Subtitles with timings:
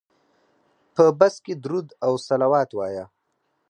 [0.95, 3.05] په بس کې درود او صلوات وایه.